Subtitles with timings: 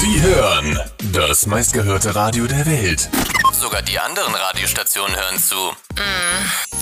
[0.00, 0.78] Sie hören
[1.12, 3.10] das meistgehörte Radio der Welt.
[3.52, 5.56] Sogar die anderen Radiostationen hören zu.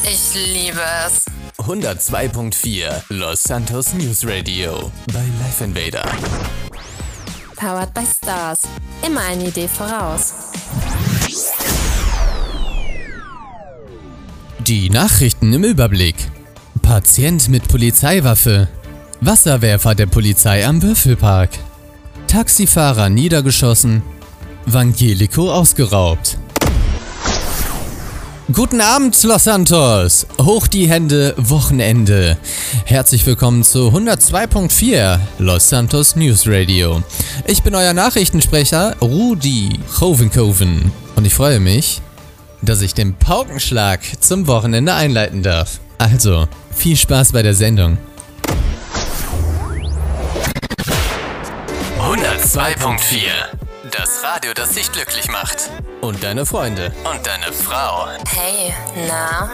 [0.05, 1.25] Ich liebe es.
[1.57, 6.05] 102.4 Los Santos News Radio bei Life Invader.
[7.57, 8.65] Powered by Stars.
[9.07, 10.35] Immer eine Idee voraus.
[14.59, 16.17] Die Nachrichten im Überblick.
[16.83, 18.69] Patient mit Polizeiwaffe.
[19.23, 21.49] Wasserwerfer der Polizei am Würfelpark.
[22.37, 24.03] Taxifahrer niedergeschossen.
[24.67, 26.37] Vangelico ausgeraubt.
[28.53, 30.27] Guten Abend, Los Santos!
[30.39, 32.37] Hoch die Hände, Wochenende.
[32.85, 37.03] Herzlich willkommen zu 102.4 Los Santos News Radio.
[37.47, 42.03] Ich bin euer Nachrichtensprecher Rudi Hovenkoven und ich freue mich,
[42.61, 45.81] dass ich den Paukenschlag zum Wochenende einleiten darf.
[45.97, 47.97] Also, viel Spaß bei der Sendung.
[52.47, 53.27] 102.4
[53.91, 55.69] Das Radio, das dich glücklich macht.
[56.01, 56.93] Und deine Freunde.
[57.03, 58.07] Und deine Frau.
[58.25, 58.73] Hey,
[59.09, 59.51] na?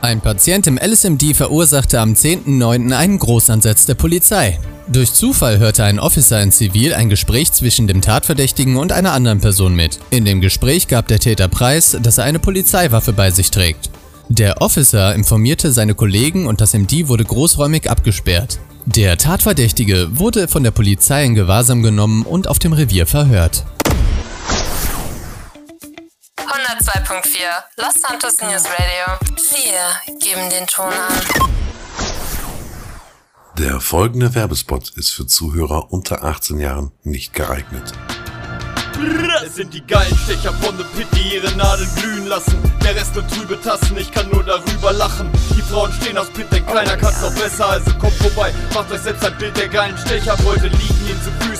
[0.00, 2.94] Ein Patient im LSMD verursachte am 10.09.
[2.94, 4.60] einen Großansatz der Polizei.
[4.86, 9.40] Durch Zufall hörte ein Officer in Zivil ein Gespräch zwischen dem Tatverdächtigen und einer anderen
[9.40, 9.98] Person mit.
[10.10, 13.90] In dem Gespräch gab der Täter preis, dass er eine Polizeiwaffe bei sich trägt.
[14.28, 18.58] Der Officer informierte seine Kollegen und das MD wurde großräumig abgesperrt.
[18.86, 23.64] Der Tatverdächtige wurde von der Polizei in Gewahrsam genommen und auf dem Revier verhört.
[26.36, 27.28] 102.4
[27.76, 29.18] Los Santos News Radio.
[29.52, 31.52] Wir geben den Ton an.
[33.58, 37.92] Der folgende Werbespot ist für Zuhörer unter 18 Jahren nicht geeignet.
[39.44, 42.56] Es sind die geilen Stecher von The Pit, die ihre Nadeln glühen lassen.
[42.84, 45.30] Der Rest nur trübe Tassen, ich kann nur darüber lachen.
[45.56, 48.52] Die Frauen stehen aus Pit, denn keiner kann's noch besser, also kommt vorbei.
[48.74, 50.36] Macht euch selbst ein Bild der geilen Stecher.
[50.44, 51.51] Heute liegen ihnen zu Füßen,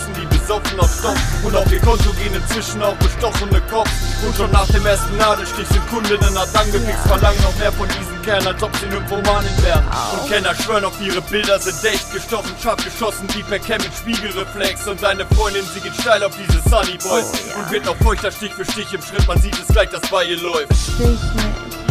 [0.52, 1.44] besoffen auf Stoff.
[1.44, 3.90] Und auf ihr Konto gehen inzwischen auch bestochene Cops.
[4.26, 8.22] Und schon nach dem ersten Nadelstich sind Kundinnen hart angefixt, verlangen noch mehr von diesen
[8.22, 9.84] Kerlen, als ob sie Nymphomanen wären.
[10.12, 13.92] Und Kenner schwören auf ihre Bilder, sind echt gestochen, scharf geschossen, wie per Cam mit
[13.96, 14.86] Spiegelreflex.
[14.88, 17.32] Und deine Freundin, sie geht steil auf diese Sunny Boys.
[17.56, 20.24] Und wird noch feuchter Stich für Stich im Schritt, man sieht es gleich, dass bei
[20.24, 20.72] ihr läuft.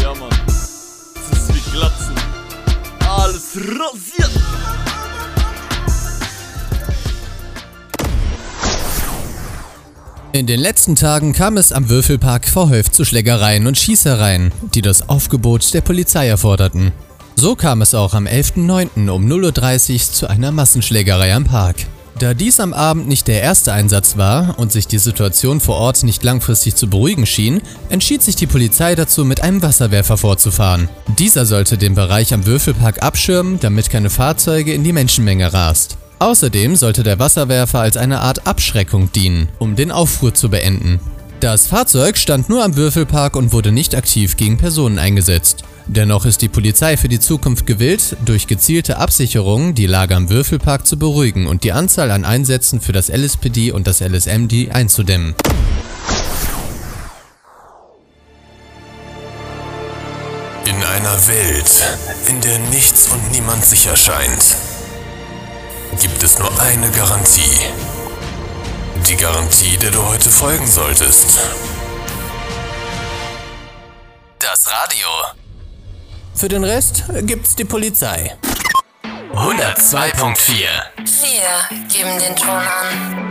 [0.02, 0.30] Ja, Mann.
[0.48, 2.16] Es ist wie Glatzen.
[3.08, 4.51] Alles rasiert.
[10.34, 15.10] In den letzten Tagen kam es am Würfelpark verhäuft zu Schlägereien und Schießereien, die das
[15.10, 16.94] Aufgebot der Polizei erforderten.
[17.36, 19.10] So kam es auch am 11.09.
[19.10, 21.76] um 0.30 Uhr zu einer Massenschlägerei am Park.
[22.18, 26.04] Da dies am Abend nicht der erste Einsatz war und sich die Situation vor Ort
[26.04, 30.88] nicht langfristig zu beruhigen schien, entschied sich die Polizei dazu, mit einem Wasserwerfer vorzufahren.
[31.20, 35.98] Dieser sollte den Bereich am Würfelpark abschirmen, damit keine Fahrzeuge in die Menschenmenge rast.
[36.22, 41.00] Außerdem sollte der Wasserwerfer als eine Art Abschreckung dienen, um den Aufruhr zu beenden.
[41.40, 45.64] Das Fahrzeug stand nur am Würfelpark und wurde nicht aktiv gegen Personen eingesetzt.
[45.88, 50.86] Dennoch ist die Polizei für die Zukunft gewillt, durch gezielte Absicherungen die Lage am Würfelpark
[50.86, 55.34] zu beruhigen und die Anzahl an Einsätzen für das LSPD und das LSMD einzudämmen.
[60.66, 61.98] In einer Welt,
[62.30, 64.56] in der nichts und niemand sicher scheint,
[66.02, 67.60] gibt es nur eine Garantie.
[69.08, 71.40] Die Garantie, der du heute folgen solltest.
[74.40, 75.08] Das Radio.
[76.34, 78.36] Für den Rest gibt's die Polizei.
[79.34, 80.48] 102.4
[80.98, 83.31] Wir geben den Ton an.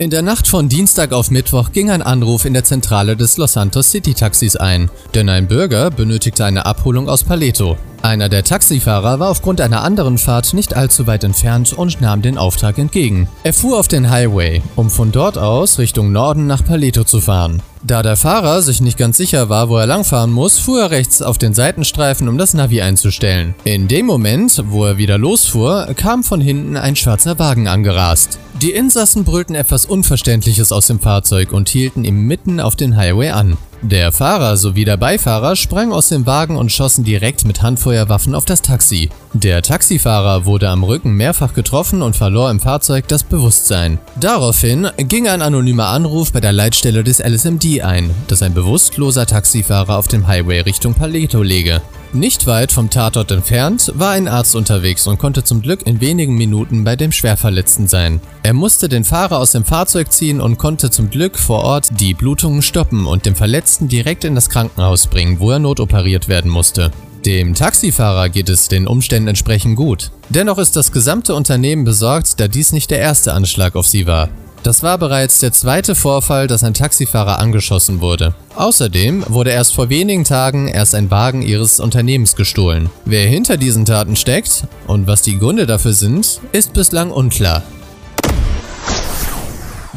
[0.00, 3.52] In der Nacht von Dienstag auf Mittwoch ging ein Anruf in der Zentrale des Los
[3.52, 7.76] Santos City Taxis ein, denn ein Bürger benötigte eine Abholung aus Paleto.
[8.02, 12.38] Einer der Taxifahrer war aufgrund einer anderen Fahrt nicht allzu weit entfernt und nahm den
[12.38, 13.28] Auftrag entgegen.
[13.42, 17.62] Er fuhr auf den Highway, um von dort aus Richtung Norden nach Paleto zu fahren.
[17.82, 21.20] Da der Fahrer sich nicht ganz sicher war, wo er langfahren muss, fuhr er rechts
[21.20, 23.54] auf den Seitenstreifen, um das Navi einzustellen.
[23.64, 28.38] In dem Moment, wo er wieder losfuhr, kam von hinten ein schwarzer Wagen angerast.
[28.62, 33.30] Die Insassen brüllten etwas Unverständliches aus dem Fahrzeug und hielten ihm mitten auf den Highway
[33.30, 33.56] an.
[33.82, 38.44] Der Fahrer sowie der Beifahrer sprangen aus dem Wagen und schossen direkt mit Handfeuerwaffen auf
[38.44, 39.08] das Taxi.
[39.32, 43.98] Der Taxifahrer wurde am Rücken mehrfach getroffen und verlor im Fahrzeug das Bewusstsein.
[44.20, 49.96] Daraufhin ging ein anonymer Anruf bei der Leitstelle des LSMD ein, dass ein bewusstloser Taxifahrer
[49.96, 51.80] auf dem Highway Richtung Paleto lege.
[52.12, 56.34] Nicht weit vom Tatort entfernt war ein Arzt unterwegs und konnte zum Glück in wenigen
[56.34, 58.20] Minuten bei dem Schwerverletzten sein.
[58.42, 62.14] Er musste den Fahrer aus dem Fahrzeug ziehen und konnte zum Glück vor Ort die
[62.14, 66.90] Blutungen stoppen und den Verletzten direkt in das Krankenhaus bringen, wo er notoperiert werden musste.
[67.24, 70.10] Dem Taxifahrer geht es den Umständen entsprechend gut.
[70.30, 74.30] Dennoch ist das gesamte Unternehmen besorgt, da dies nicht der erste Anschlag auf sie war.
[74.62, 78.34] Das war bereits der zweite Vorfall, dass ein Taxifahrer angeschossen wurde.
[78.56, 82.90] Außerdem wurde erst vor wenigen Tagen erst ein Wagen ihres Unternehmens gestohlen.
[83.06, 87.62] Wer hinter diesen Taten steckt und was die Gründe dafür sind, ist bislang unklar.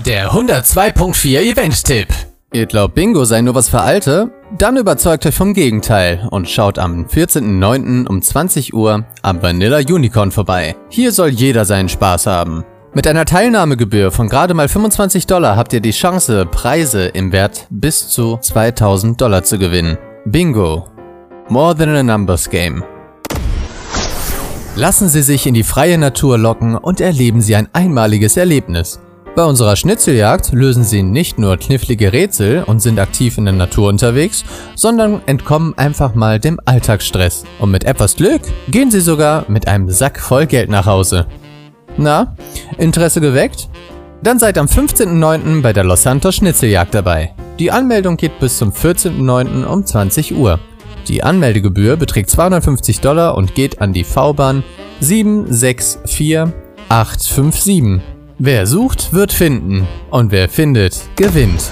[0.05, 2.07] Der 102.4 Event-Tipp.
[2.53, 4.29] Ihr glaubt Bingo sei nur was für Alte?
[4.57, 8.07] Dann überzeugt euch vom Gegenteil und schaut am 14.09.
[8.07, 10.75] um 20 Uhr am Vanilla Unicorn vorbei.
[10.89, 12.63] Hier soll jeder seinen Spaß haben.
[12.95, 17.65] Mit einer Teilnahmegebühr von gerade mal 25 Dollar habt ihr die Chance, Preise im Wert
[17.71, 19.97] bis zu 2000 Dollar zu gewinnen.
[20.25, 20.85] Bingo.
[21.49, 22.83] More than a numbers game.
[24.75, 28.99] Lassen Sie sich in die freie Natur locken und erleben Sie ein einmaliges Erlebnis.
[29.35, 33.89] Bei unserer Schnitzeljagd lösen Sie nicht nur knifflige Rätsel und sind aktiv in der Natur
[33.89, 34.45] unterwegs,
[34.75, 37.43] sondern entkommen einfach mal dem Alltagsstress.
[37.57, 41.25] Und mit etwas Glück gehen Sie sogar mit einem Sack voll Geld nach Hause.
[41.97, 42.35] Na,
[42.77, 43.69] Interesse geweckt?
[44.21, 45.61] Dann seid am 15.09.
[45.61, 47.33] bei der Los Santos Schnitzeljagd dabei.
[47.59, 49.65] Die Anmeldung geht bis zum 14.09.
[49.65, 50.59] um 20 Uhr.
[51.07, 54.63] Die Anmeldegebühr beträgt 250 Dollar und geht an die V-Bahn
[55.01, 58.01] 764857.
[58.39, 59.87] Wer sucht, wird finden.
[60.09, 61.69] Und wer findet, gewinnt.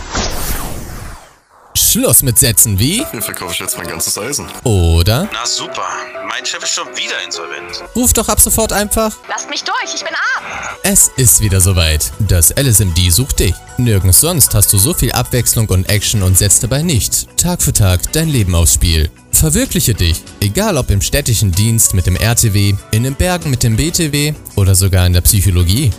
[1.91, 4.47] Schluss mit Sätzen wie Hier verkaufe ich jetzt mein ganzes Eisen.
[4.63, 5.83] oder Na super,
[6.25, 7.83] mein Chef ist schon wieder insolvent.
[7.97, 10.45] ruf doch ab sofort einfach Lasst mich durch, ich bin arm.
[10.83, 12.13] Es ist wieder soweit.
[12.19, 13.53] Das LSMD sucht dich.
[13.77, 17.73] Nirgends sonst hast du so viel Abwechslung und Action und setzt dabei nicht Tag für
[17.73, 19.09] Tag dein Leben aufs Spiel.
[19.33, 23.75] Verwirkliche dich, egal ob im städtischen Dienst mit dem RTW, in den Bergen mit dem
[23.75, 25.91] BTW oder sogar in der Psychologie.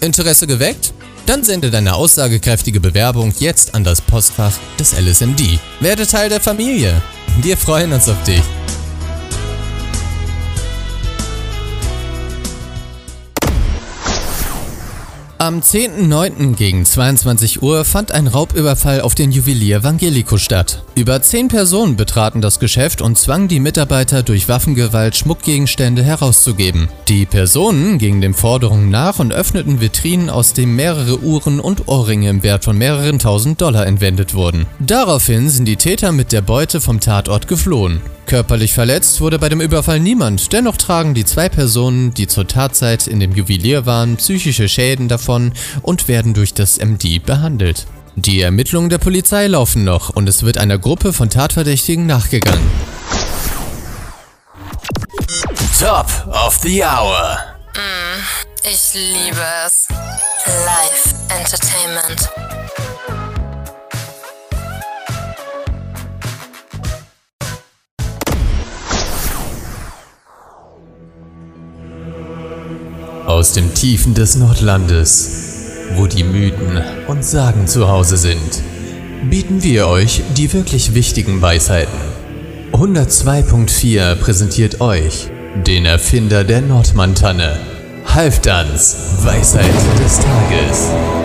[0.00, 0.94] Interesse geweckt?
[1.26, 5.58] Dann sende deine aussagekräftige Bewerbung jetzt an das Postfach des LSMD.
[5.80, 7.00] Werde Teil der Familie.
[7.40, 8.42] Wir freuen uns auf dich.
[15.38, 16.54] Am 10.09.
[16.54, 20.84] gegen 22 Uhr fand ein Raubüberfall auf den Juwelier Vangelico statt.
[20.94, 26.88] Über 10 Personen betraten das Geschäft und zwangen die Mitarbeiter durch Waffengewalt Schmuckgegenstände herauszugeben.
[27.08, 32.30] Die Personen gingen den Forderungen nach und öffneten Vitrinen, aus denen mehrere Uhren und Ohrringe
[32.30, 34.66] im Wert von mehreren tausend Dollar entwendet wurden.
[34.78, 38.00] Daraufhin sind die Täter mit der Beute vom Tatort geflohen.
[38.34, 43.06] Körperlich verletzt wurde bei dem Überfall niemand, dennoch tragen die zwei Personen, die zur Tatzeit
[43.06, 45.52] in dem Juwelier waren, psychische Schäden davon
[45.82, 47.86] und werden durch das MD behandelt.
[48.16, 52.68] Die Ermittlungen der Polizei laufen noch und es wird einer Gruppe von Tatverdächtigen nachgegangen.
[55.78, 57.38] Top of the Hour.
[58.64, 59.86] Ich liebe es.
[60.66, 62.43] Live Entertainment.
[73.44, 75.28] Aus dem Tiefen des Nordlandes,
[75.96, 78.62] wo die Mythen und Sagen zu Hause sind,
[79.28, 81.92] bieten wir euch die wirklich wichtigen Weisheiten.
[82.72, 85.28] 102.4 präsentiert euch
[85.66, 87.60] den Erfinder der Nordmantanne,
[88.06, 91.23] Halfdans, Weisheit des Tages.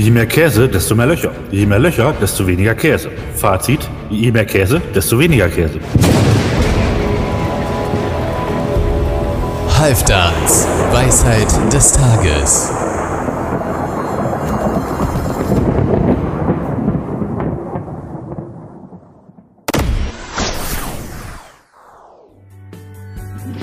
[0.00, 1.32] Je mehr Käse, desto mehr Löcher.
[1.50, 3.10] Je mehr Löcher, desto weniger Käse.
[3.34, 5.80] Fazit, je mehr Käse, desto weniger Käse.
[9.76, 12.70] Halfdans, Weisheit des Tages.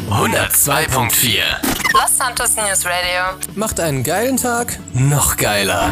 [0.10, 1.76] ...102.4.
[1.94, 3.38] Los Santos News Radio.
[3.56, 4.78] Macht einen geilen Tag.
[4.94, 5.92] Noch geiler.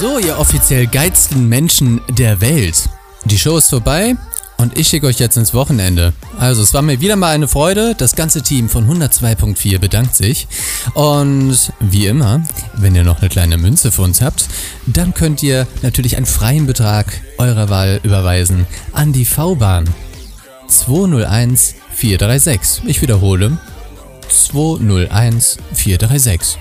[0.00, 2.88] So, ihr offiziell geilsten Menschen der Welt.
[3.26, 4.16] Die Show ist vorbei
[4.56, 6.14] und ich schicke euch jetzt ins Wochenende.
[6.38, 7.94] Also, es war mir wieder mal eine Freude.
[7.94, 10.48] Das ganze Team von 102.4 bedankt sich.
[10.94, 12.42] Und wie immer,
[12.76, 14.48] wenn ihr noch eine kleine Münze für uns habt,
[14.86, 19.84] dann könnt ihr natürlich einen freien Betrag eurer Wahl überweisen an die V-Bahn
[20.66, 22.82] 201 436.
[22.86, 23.58] Ich wiederhole.
[24.30, 26.58] 201 436.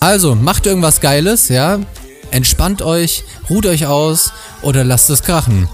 [0.00, 1.78] Also, macht irgendwas Geiles, ja?
[2.30, 5.66] Entspannt euch, ruht euch aus oder lasst es krachen.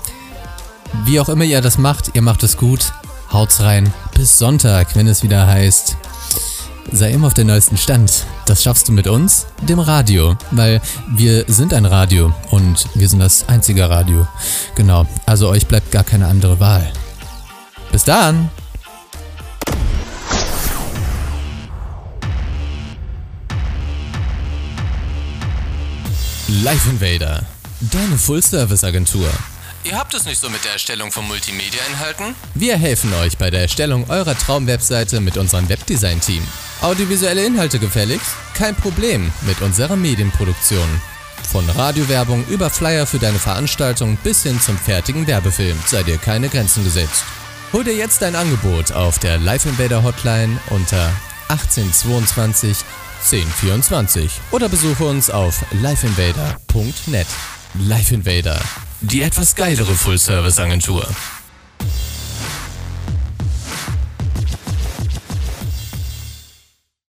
[1.04, 2.92] Wie auch immer ihr das macht, ihr macht es gut.
[3.32, 3.92] Haut's rein.
[4.14, 5.96] Bis Sonntag, wenn es wieder heißt.
[6.92, 8.24] Sei immer auf dem neuesten Stand.
[8.46, 10.80] Das schaffst du mit uns, dem Radio, weil
[11.16, 14.28] wir sind ein Radio und wir sind das einzige Radio.
[14.76, 16.92] Genau, also euch bleibt gar keine andere Wahl.
[17.94, 18.50] Bis dann!
[26.48, 27.46] Live Invader,
[27.92, 29.28] deine Full-Service-Agentur.
[29.84, 32.34] Ihr habt es nicht so mit der Erstellung von Multimedia-Inhalten?
[32.56, 36.42] Wir helfen euch bei der Erstellung eurer Traumwebseite mit unserem Webdesign-Team.
[36.80, 38.20] Audiovisuelle Inhalte gefällig?
[38.54, 41.00] Kein Problem mit unserer Medienproduktion.
[41.48, 46.48] Von Radiowerbung über Flyer für deine Veranstaltung bis hin zum fertigen Werbefilm sei dir keine
[46.48, 47.22] Grenzen gesetzt.
[47.74, 51.10] Hol dir jetzt dein Angebot auf der Live Invader Hotline unter
[51.48, 52.84] 1822
[53.32, 57.26] 1024 oder besuche uns auf liveinvader.net.
[57.80, 58.60] Live Invader,
[59.00, 61.04] die etwas geilere Full-Service-Agentur.